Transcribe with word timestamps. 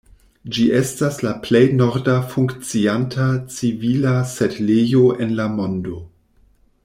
Ĝi 0.53 0.63
estas 0.77 1.19
la 1.25 1.33
plej 1.43 1.61
norda 1.81 2.15
funkcianta 2.31 3.29
civila 3.59 4.17
setlejo 4.33 5.05
en 5.27 5.37
la 5.41 5.49
mondo. 5.61 6.01